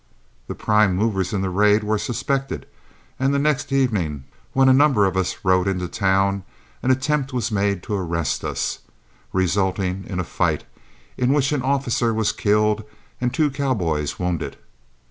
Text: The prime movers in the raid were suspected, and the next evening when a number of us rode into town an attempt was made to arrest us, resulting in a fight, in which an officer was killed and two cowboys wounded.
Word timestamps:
The 0.47 0.55
prime 0.55 0.95
movers 0.95 1.31
in 1.31 1.41
the 1.43 1.51
raid 1.51 1.83
were 1.83 1.99
suspected, 1.99 2.65
and 3.19 3.35
the 3.35 3.37
next 3.37 3.71
evening 3.71 4.23
when 4.51 4.67
a 4.67 4.73
number 4.73 5.05
of 5.05 5.15
us 5.15 5.37
rode 5.43 5.67
into 5.67 5.87
town 5.87 6.41
an 6.81 6.89
attempt 6.89 7.33
was 7.33 7.51
made 7.51 7.83
to 7.83 7.93
arrest 7.93 8.43
us, 8.43 8.79
resulting 9.31 10.05
in 10.07 10.19
a 10.19 10.23
fight, 10.23 10.63
in 11.19 11.33
which 11.33 11.51
an 11.51 11.61
officer 11.61 12.15
was 12.15 12.31
killed 12.31 12.83
and 13.21 13.31
two 13.31 13.51
cowboys 13.51 14.17
wounded. 14.17 14.57